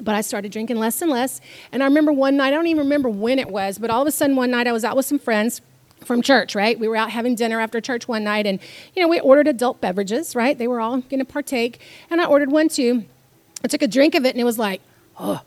[0.00, 1.40] But I started drinking less and less.
[1.72, 4.08] And I remember one night, I don't even remember when it was, but all of
[4.08, 5.60] a sudden one night I was out with some friends
[6.04, 6.78] from church, right?
[6.78, 8.60] We were out having dinner after church one night, and,
[8.94, 10.56] you know, we ordered adult beverages, right?
[10.56, 11.80] They were all going to partake.
[12.10, 13.04] And I ordered one too.
[13.64, 14.80] I took a drink of it, and it was like,
[15.18, 15.42] oh,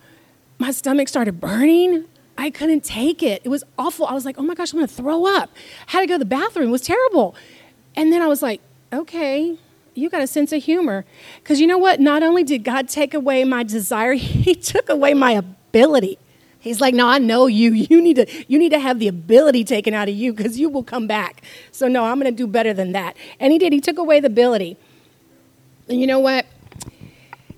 [0.59, 2.05] my stomach started burning.
[2.37, 3.41] I couldn't take it.
[3.45, 4.05] It was awful.
[4.05, 5.49] I was like, oh my gosh, I'm going to throw up.
[5.87, 6.69] I had to go to the bathroom.
[6.69, 7.35] It was terrible.
[7.95, 8.61] And then I was like,
[8.91, 9.57] okay,
[9.93, 11.05] you got a sense of humor.
[11.43, 11.99] Because you know what?
[11.99, 16.17] Not only did God take away my desire, He took away my ability.
[16.59, 17.71] He's like, no, I know you.
[17.73, 20.69] You need to, you need to have the ability taken out of you because you
[20.69, 21.43] will come back.
[21.71, 23.17] So no, I'm going to do better than that.
[23.39, 23.73] And he did.
[23.73, 24.77] He took away the ability.
[25.89, 26.45] And you know what?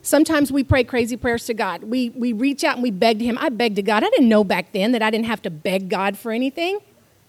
[0.02, 1.84] Sometimes we pray crazy prayers to God.
[1.84, 3.38] We, we reach out and we beg to Him.
[3.40, 4.04] I begged to God.
[4.04, 6.80] I didn't know back then that I didn't have to beg God for anything.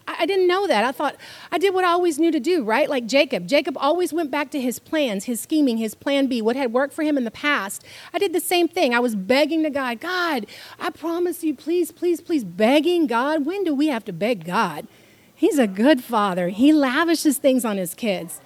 [0.06, 0.84] I, didn't know that.
[0.84, 1.16] I thought
[1.50, 2.88] I did what I always knew to do, right?
[2.88, 3.46] Like Jacob.
[3.46, 6.94] Jacob always went back to his plans, his scheming, his plan B, what had worked
[6.94, 7.84] for him in the past.
[8.12, 8.94] I did the same thing.
[8.94, 10.46] I was begging to God, God,
[10.78, 13.46] I promise you, please, please, please, begging God.
[13.46, 14.86] When do we have to beg God?
[15.34, 16.48] He's a good father.
[16.48, 18.40] He lavishes things on his kids.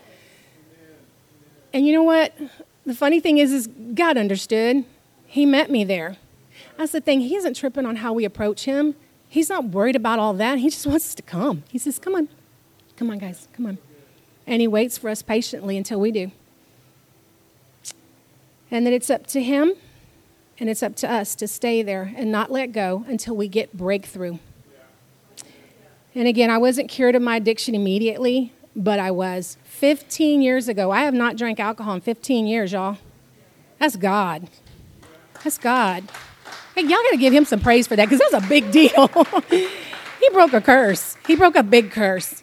[1.72, 2.34] And you know what?
[2.86, 4.84] The funny thing is, is God understood.
[5.26, 6.16] He met me there.
[6.78, 7.20] That's the thing.
[7.20, 8.94] He isn't tripping on how we approach him.
[9.28, 10.58] He's not worried about all that.
[10.58, 11.64] He just wants us to come.
[11.68, 12.28] He says, Come on.
[12.96, 13.48] Come on, guys.
[13.52, 13.78] Come on.
[14.46, 16.32] And he waits for us patiently until we do.
[18.70, 19.74] And then it's up to him
[20.58, 23.76] and it's up to us to stay there and not let go until we get
[23.76, 24.38] breakthrough.
[26.14, 29.56] And again, I wasn't cured of my addiction immediately, but I was.
[29.64, 32.98] 15 years ago, I have not drank alcohol in 15 years, y'all.
[33.78, 34.48] That's God.
[35.44, 36.04] That's God.
[36.74, 39.08] Hey, y'all got to give him some praise for that because that's a big deal.
[39.50, 42.42] he broke a curse, he broke a big curse.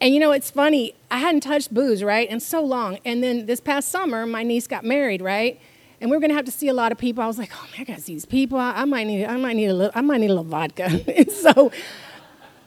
[0.00, 2.98] And you know, it's funny, I hadn't touched booze, right, in so long.
[3.04, 5.60] And then this past summer, my niece got married, right?
[6.00, 7.22] And we were gonna have to see a lot of people.
[7.22, 8.58] I was like, oh man, I gotta see these people.
[8.58, 11.02] I, might need, I might need a little, I might need a little vodka.
[11.16, 11.72] and so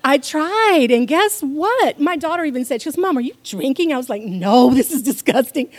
[0.04, 2.00] I tried, and guess what?
[2.00, 3.93] My daughter even said, she goes, Mom, are you drinking?
[3.93, 5.70] I was like, no, this is disgusting.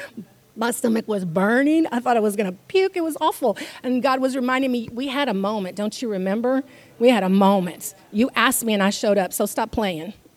[0.59, 1.87] My stomach was burning.
[1.93, 2.97] I thought I was going to puke.
[2.97, 3.57] It was awful.
[3.85, 5.77] And God was reminding me, we had a moment.
[5.77, 6.65] Don't you remember?
[6.99, 7.95] We had a moment.
[8.11, 10.15] You asked me and I showed up, so stop playing.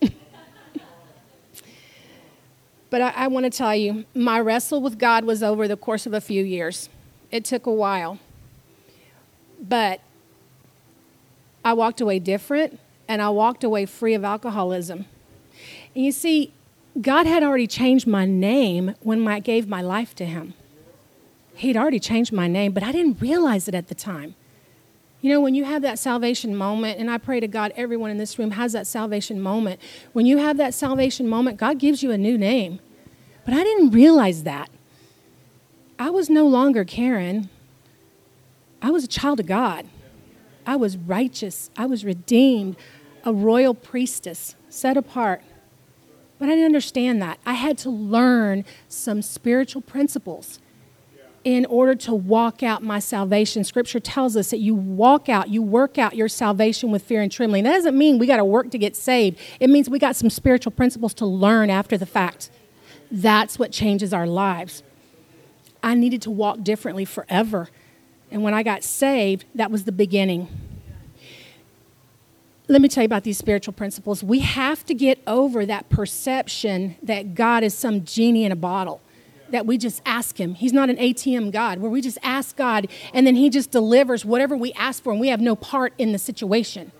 [2.88, 6.06] but I, I want to tell you, my wrestle with God was over the course
[6.06, 6.88] of a few years.
[7.32, 8.20] It took a while.
[9.60, 10.00] But
[11.64, 15.06] I walked away different and I walked away free of alcoholism.
[15.96, 16.52] And you see,
[17.00, 20.54] God had already changed my name when I gave my life to Him.
[21.54, 24.34] He'd already changed my name, but I didn't realize it at the time.
[25.20, 28.18] You know, when you have that salvation moment, and I pray to God, everyone in
[28.18, 29.80] this room has that salvation moment.
[30.12, 32.80] When you have that salvation moment, God gives you a new name.
[33.44, 34.68] But I didn't realize that.
[35.98, 37.48] I was no longer Karen,
[38.82, 39.86] I was a child of God.
[40.66, 42.76] I was righteous, I was redeemed,
[43.24, 45.42] a royal priestess, set apart.
[46.42, 47.38] But I didn't understand that.
[47.46, 50.58] I had to learn some spiritual principles
[51.44, 53.62] in order to walk out my salvation.
[53.62, 57.30] Scripture tells us that you walk out, you work out your salvation with fear and
[57.30, 57.62] trembling.
[57.62, 60.30] That doesn't mean we got to work to get saved, it means we got some
[60.30, 62.50] spiritual principles to learn after the fact.
[63.08, 64.82] That's what changes our lives.
[65.80, 67.68] I needed to walk differently forever.
[68.32, 70.48] And when I got saved, that was the beginning
[72.68, 74.22] let me tell you about these spiritual principles.
[74.22, 79.00] We have to get over that perception that God is some genie in a bottle,
[79.50, 80.54] that we just ask Him.
[80.54, 84.24] He's not an ATM God, where we just ask God and then He just delivers
[84.24, 86.92] whatever we ask for and we have no part in the situation.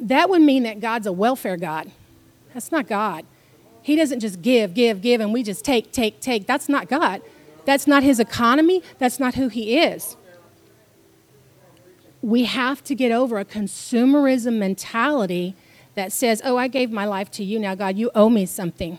[0.00, 1.90] That would mean that God's a welfare God.
[2.54, 3.24] That's not God.
[3.82, 6.46] He doesn't just give, give, give, and we just take, take, take.
[6.46, 7.20] That's not God.
[7.64, 8.82] That's not His economy.
[8.98, 10.16] That's not who He is
[12.22, 15.54] we have to get over a consumerism mentality
[15.94, 17.58] that says, Oh, I gave my life to you.
[17.58, 18.98] Now, God, you owe me something.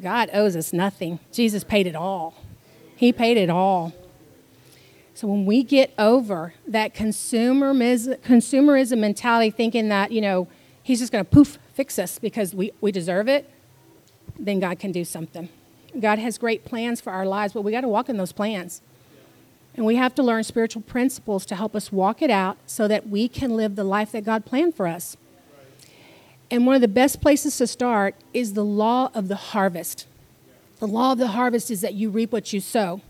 [0.00, 1.18] God owes us nothing.
[1.32, 2.34] Jesus paid it all.
[2.94, 3.92] He paid it all.
[5.14, 10.48] So when we get over that consumerism, mentality, thinking that, you know,
[10.82, 13.50] He's just going to poof, fix us because we, we deserve it,
[14.38, 15.48] then God can do something.
[15.98, 18.80] God has great plans for our lives, but we got to walk in those plans.
[19.78, 23.08] And we have to learn spiritual principles to help us walk it out so that
[23.08, 25.16] we can live the life that God planned for us.
[26.50, 30.08] And one of the best places to start is the law of the harvest.
[30.80, 33.02] The law of the harvest is that you reap what you sow.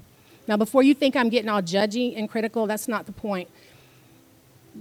[0.46, 3.48] Now, before you think I'm getting all judgy and critical, that's not the point.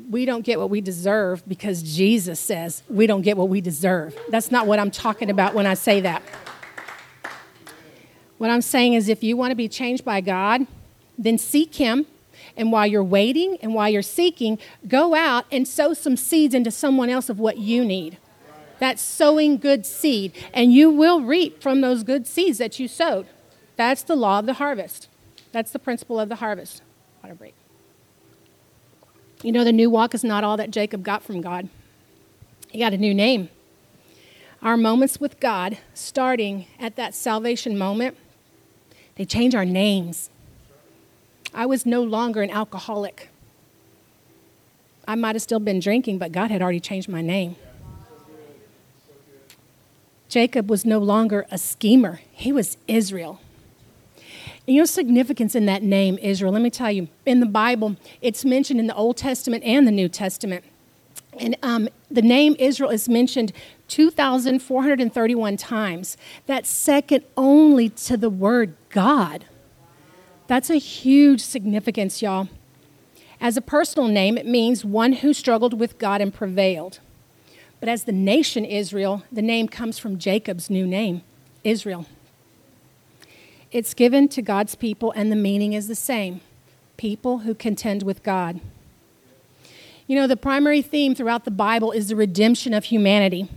[0.09, 4.13] We don't get what we deserve because Jesus says we don't get what we deserve.
[4.27, 6.21] That's not what I'm talking about when I say that.
[8.39, 10.67] What I'm saying is if you want to be changed by God,
[11.17, 12.05] then seek Him.
[12.55, 16.71] And while you're waiting and while you're seeking, go out and sow some seeds into
[16.71, 18.17] someone else of what you need.
[18.79, 20.33] That's sowing good seed.
[20.53, 23.27] And you will reap from those good seeds that you sowed.
[23.75, 25.07] That's the law of the harvest.
[25.51, 26.81] That's the principle of the harvest.
[27.23, 27.53] Water break.
[29.43, 31.69] You know, the new walk is not all that Jacob got from God,
[32.69, 33.49] he got a new name.
[34.61, 38.17] Our moments with God, starting at that salvation moment,
[39.15, 40.31] they change our names.
[41.53, 43.29] I was no longer an alcoholic.
[45.07, 47.55] I might have still been drinking, but God had already changed my name.
[50.27, 53.39] Jacob was no longer a schemer, he was Israel.
[54.67, 56.51] And you know significance in that name, Israel?
[56.51, 57.07] Let me tell you.
[57.25, 60.65] In the Bible, it's mentioned in the Old Testament and the New Testament.
[61.39, 63.53] And um, the name Israel is mentioned
[63.87, 66.17] 2,431 times.
[66.47, 69.45] That's second only to the word God.
[70.47, 72.47] That's a huge significance, y'all.
[73.39, 76.99] As a personal name, it means one who struggled with God and prevailed.
[77.79, 81.21] But as the nation Israel, the name comes from Jacob's new name,
[81.63, 82.05] Israel.
[83.71, 86.41] It's given to God's people, and the meaning is the same
[86.95, 88.59] people who contend with God.
[90.07, 93.49] You know, the primary theme throughout the Bible is the redemption of humanity.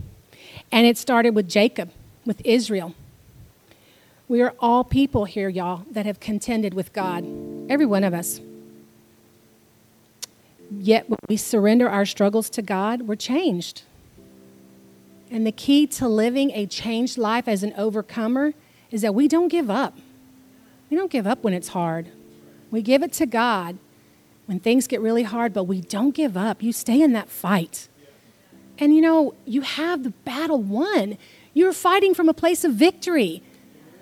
[0.71, 1.91] And it started with Jacob,
[2.25, 2.93] with Israel.
[4.31, 7.25] We are all people here, y'all, that have contended with God.
[7.69, 8.39] Every one of us.
[10.71, 13.81] Yet when we surrender our struggles to God, we're changed.
[15.29, 18.53] And the key to living a changed life as an overcomer
[18.89, 19.97] is that we don't give up.
[20.89, 22.07] We don't give up when it's hard.
[22.71, 23.79] We give it to God
[24.45, 26.63] when things get really hard, but we don't give up.
[26.63, 27.89] You stay in that fight.
[28.79, 31.17] And you know, you have the battle won.
[31.53, 33.43] You're fighting from a place of victory.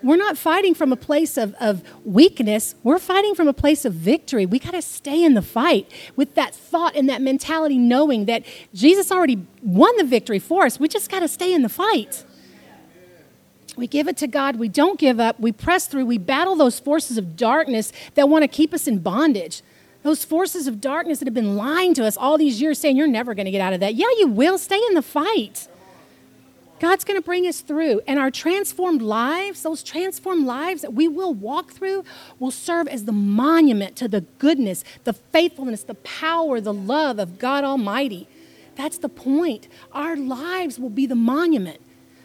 [0.02, 2.74] We're not fighting from a place of, of weakness.
[2.82, 4.46] We're fighting from a place of victory.
[4.46, 8.44] We got to stay in the fight with that thought and that mentality, knowing that
[8.74, 10.80] Jesus already won the victory for us.
[10.80, 12.24] We just got to stay in the fight.
[13.76, 14.56] We give it to God.
[14.56, 15.38] We don't give up.
[15.40, 16.06] We press through.
[16.06, 19.62] We battle those forces of darkness that want to keep us in bondage.
[20.02, 23.06] Those forces of darkness that have been lying to us all these years, saying, You're
[23.06, 23.94] never going to get out of that.
[23.94, 24.56] Yeah, you will.
[24.58, 25.68] Stay in the fight.
[26.80, 28.00] God's going to bring us through.
[28.06, 32.04] And our transformed lives, those transformed lives that we will walk through,
[32.38, 37.38] will serve as the monument to the goodness, the faithfulness, the power, the love of
[37.38, 38.26] God Almighty.
[38.74, 39.68] That's the point.
[39.92, 41.80] Our lives will be the monument.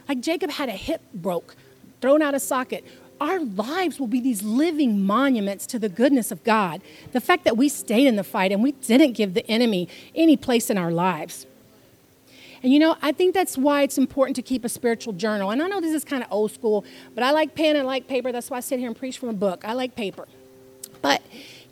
[0.08, 1.54] Like Jacob had a hip broke,
[2.00, 2.84] thrown out of socket
[3.20, 6.82] our lives will be these living monuments to the goodness of God.
[7.12, 10.36] The fact that we stayed in the fight and we didn't give the enemy any
[10.36, 11.46] place in our lives.
[12.62, 15.50] And you know, I think that's why it's important to keep a spiritual journal.
[15.50, 16.84] And I know this is kind of old school,
[17.14, 18.32] but I like pen and like paper.
[18.32, 19.64] That's why I sit here and preach from a book.
[19.64, 20.26] I like paper.
[21.02, 21.22] But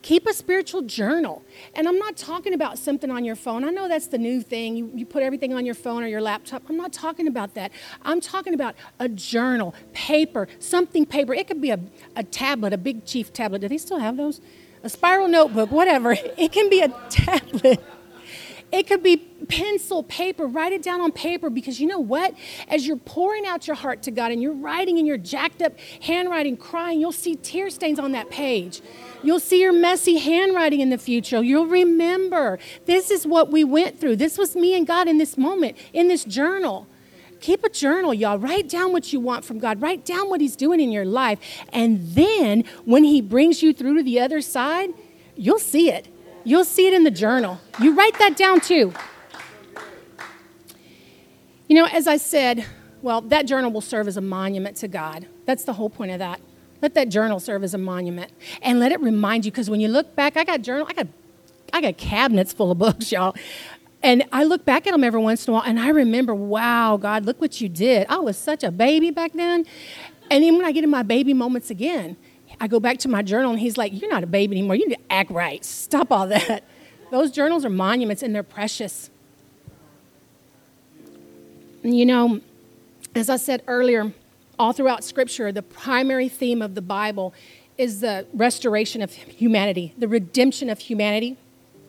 [0.04, 1.42] Keep a spiritual journal.
[1.74, 3.64] And I'm not talking about something on your phone.
[3.64, 4.76] I know that's the new thing.
[4.76, 6.62] You, you put everything on your phone or your laptop.
[6.68, 7.72] I'm not talking about that.
[8.02, 11.32] I'm talking about a journal, paper, something paper.
[11.32, 11.80] It could be a,
[12.16, 13.62] a tablet, a big chief tablet.
[13.62, 14.42] Do they still have those?
[14.82, 16.14] A spiral notebook, whatever.
[16.36, 17.82] It can be a tablet.
[18.74, 20.48] It could be pencil, paper.
[20.48, 22.34] Write it down on paper because you know what?
[22.66, 25.74] As you're pouring out your heart to God and you're writing in your jacked up
[26.02, 28.80] handwriting, crying, you'll see tear stains on that page.
[29.22, 31.40] You'll see your messy handwriting in the future.
[31.40, 34.16] You'll remember this is what we went through.
[34.16, 36.88] This was me and God in this moment, in this journal.
[37.40, 38.40] Keep a journal, y'all.
[38.40, 39.80] Write down what you want from God.
[39.80, 41.38] Write down what He's doing in your life.
[41.72, 44.90] And then when He brings you through to the other side,
[45.36, 46.08] you'll see it.
[46.44, 47.58] You'll see it in the journal.
[47.80, 48.92] You write that down too.
[51.68, 52.66] You know, as I said,
[53.00, 55.26] well, that journal will serve as a monument to God.
[55.46, 56.40] That's the whole point of that.
[56.82, 58.30] Let that journal serve as a monument
[58.60, 61.06] and let it remind you because when you look back, I got journal, I got
[61.72, 63.34] I got cabinets full of books, y'all.
[64.02, 66.98] And I look back at them every once in a while and I remember, wow,
[66.98, 68.06] God, look what you did.
[68.10, 69.64] I was such a baby back then.
[70.30, 72.18] And then when I get in my baby moments again,
[72.60, 74.76] I go back to my journal and he's like, You're not a baby anymore.
[74.76, 75.64] You need to act right.
[75.64, 76.64] Stop all that.
[77.10, 79.10] Those journals are monuments and they're precious.
[81.82, 82.40] You know,
[83.14, 84.12] as I said earlier,
[84.58, 87.34] all throughout Scripture, the primary theme of the Bible
[87.76, 91.36] is the restoration of humanity, the redemption of humanity.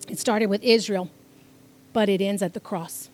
[0.10, 1.10] It started with Israel,
[1.94, 3.10] but it ends at the cross.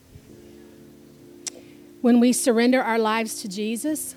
[2.01, 4.15] When we surrender our lives to Jesus,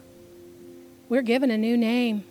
[1.09, 2.25] we're given a new name.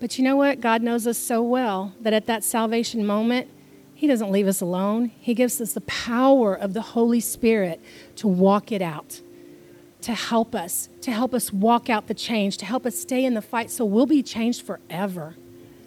[0.00, 0.60] But you know what?
[0.60, 3.48] God knows us so well that at that salvation moment,
[3.94, 5.12] He doesn't leave us alone.
[5.20, 7.80] He gives us the power of the Holy Spirit
[8.16, 9.20] to walk it out
[10.02, 13.34] to help us, to help us walk out the change, to help us stay in
[13.34, 15.34] the fight so we'll be changed forever.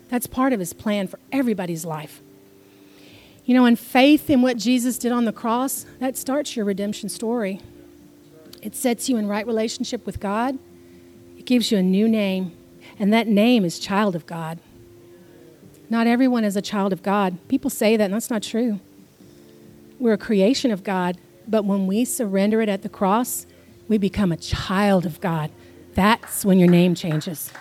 [0.10, 2.22] That's part of his plan for everybody's life.
[3.46, 7.10] You know, and faith in what Jesus did on the cross, that starts your redemption
[7.10, 7.60] story.
[8.62, 10.58] It sets you in right relationship with God.
[11.38, 12.56] It gives you a new name,
[13.04, 14.60] and that name is child of God.
[15.90, 17.38] Not everyone is a child of God.
[17.50, 18.80] People say that, and that's not true.
[20.00, 23.46] We're a creation of God, but when we surrender it at the cross,
[23.90, 25.52] we become a child of God.
[25.96, 27.52] That's when your name changes.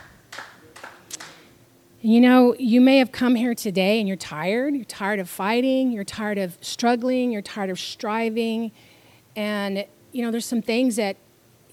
[2.02, 4.76] You know, you may have come here today and you're tired.
[4.76, 5.90] You're tired of fighting.
[5.90, 7.32] You're tired of struggling.
[7.32, 8.70] You're tired of striving.
[9.34, 11.16] And, you know, there's some things that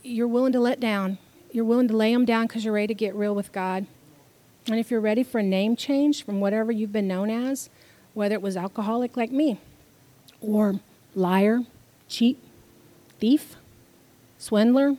[0.01, 1.19] you're willing to let down.
[1.51, 3.85] You're willing to lay them down because you're ready to get real with God.
[4.67, 7.69] And if you're ready for a name change from whatever you've been known as,
[8.13, 9.59] whether it was alcoholic like me,
[10.41, 10.79] or
[11.15, 11.61] liar,
[12.07, 12.37] cheat,
[13.19, 13.55] thief,
[14.37, 14.97] swindler,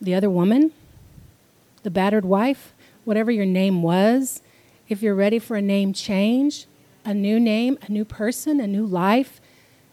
[0.00, 0.72] the other woman,
[1.82, 2.72] the battered wife,
[3.04, 4.42] whatever your name was,
[4.88, 6.66] if you're ready for a name change,
[7.04, 9.40] a new name, a new person, a new life,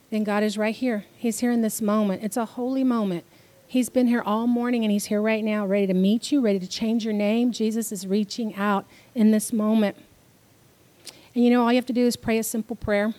[0.09, 1.05] then God is right here.
[1.17, 2.23] He's here in this moment.
[2.23, 3.25] It's a holy moment.
[3.73, 6.59] He's been here all morning and He's here right now, ready to meet you, ready
[6.59, 7.51] to change your name.
[7.51, 9.97] Jesus is reaching out in this moment.
[11.33, 13.15] And you know, all you have to do is pray a simple prayer.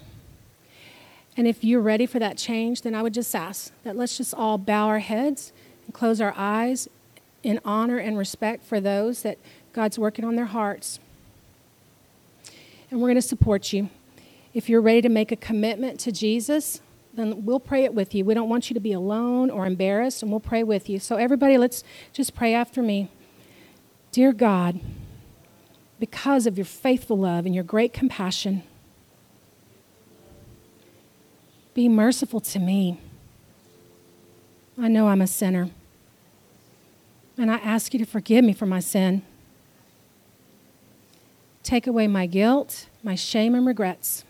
[1.36, 4.32] And if you're ready for that change, then I would just ask that let's just
[4.32, 5.52] all bow our heads
[5.86, 6.88] and close our eyes
[7.42, 9.38] in honor and respect for those that
[9.72, 11.00] God's working on their hearts.
[12.92, 13.90] And we're going to support you.
[14.52, 16.80] If you're ready to make a commitment to Jesus,
[17.16, 18.24] then we'll pray it with you.
[18.24, 20.98] We don't want you to be alone or embarrassed, and we'll pray with you.
[20.98, 23.08] So, everybody, let's just pray after me.
[24.10, 24.80] Dear God,
[25.98, 28.62] because of your faithful love and your great compassion,
[31.72, 33.00] be merciful to me.
[34.80, 35.70] I know I'm a sinner,
[37.38, 39.22] and I ask you to forgive me for my sin.
[41.62, 44.24] Take away my guilt, my shame, and regrets.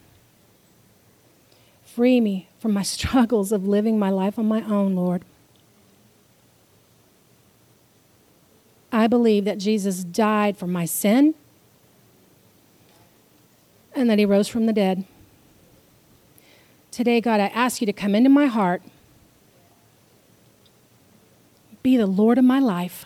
[1.94, 5.22] Free me from my struggles of living my life on my own, Lord.
[8.90, 11.34] I believe that Jesus died for my sin
[13.94, 15.04] and that he rose from the dead.
[16.90, 18.82] Today, God, I ask you to come into my heart,
[21.82, 23.04] be the Lord of my life.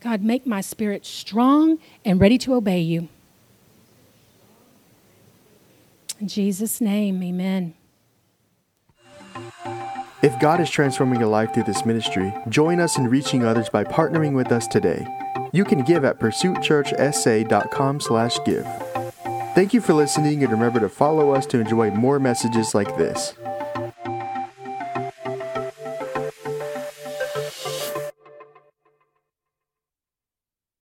[0.00, 3.08] God, make my spirit strong and ready to obey you.
[6.22, 7.74] In Jesus' name, amen.
[10.22, 13.82] If God is transforming your life through this ministry, join us in reaching others by
[13.82, 15.04] partnering with us today.
[15.52, 18.64] You can give at pursuitchurchsa.com slash give.
[19.56, 23.34] Thank you for listening and remember to follow us to enjoy more messages like this.